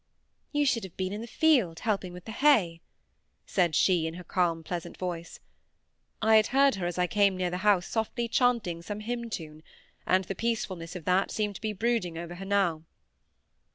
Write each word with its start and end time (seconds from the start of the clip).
"You 0.51 0.65
should 0.65 0.83
have 0.83 0.97
been 0.97 1.13
in 1.13 1.21
the 1.21 1.27
field, 1.27 1.81
helping 1.81 2.11
with 2.11 2.25
the 2.25 2.31
hay," 2.31 2.81
said 3.45 3.75
she, 3.75 4.07
in 4.07 4.15
her 4.15 4.23
calm, 4.23 4.63
pleasant 4.63 4.97
voice. 4.97 5.39
I 6.23 6.37
had 6.37 6.47
heard 6.47 6.73
her 6.73 6.87
as 6.87 6.97
I 6.97 7.05
came 7.05 7.37
near 7.37 7.51
the 7.51 7.57
house 7.57 7.85
softly 7.85 8.27
chanting 8.27 8.81
some 8.81 9.01
hymn 9.01 9.29
tune, 9.29 9.61
and 10.07 10.23
the 10.25 10.33
peacefulness 10.33 10.95
of 10.95 11.05
that 11.05 11.29
seemed 11.29 11.53
to 11.53 11.61
be 11.61 11.71
brooding 11.71 12.17
over 12.17 12.33
her 12.33 12.45
now. 12.45 12.81